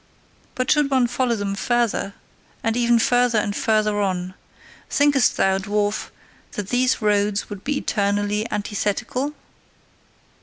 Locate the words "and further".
3.37-3.99